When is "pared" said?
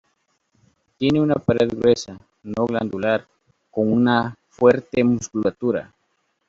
1.35-1.69